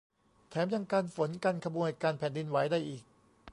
[0.49, 3.03] แถมยังกันฝนกันขโมยกันแผ่นดินไหวได้อีก